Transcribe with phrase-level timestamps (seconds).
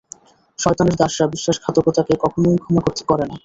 [0.59, 3.35] শয়তানের দাসরা বিশ্বাসঘাতকতাকে কখনই ক্ষমা করে না।